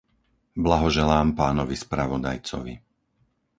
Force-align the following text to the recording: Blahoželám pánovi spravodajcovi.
Blahoželám 0.65 1.29
pánovi 1.39 1.75
spravodajcovi. 1.85 2.73